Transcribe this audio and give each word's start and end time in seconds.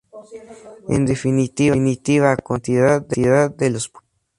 En 0.95 1.05
definitiva, 1.05 1.75
contra 2.37 2.73
la 2.73 2.79
identidad 2.93 3.51
de 3.51 3.69
los 3.69 3.87
pueblos. 3.89 4.09